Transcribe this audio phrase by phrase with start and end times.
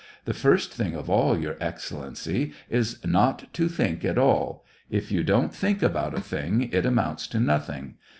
[0.25, 1.37] The first thing of all.
[1.37, 4.65] Your Excellency, is not to tJiink at all.
[4.89, 7.97] If you don't think about a thing, it amounts to nothing.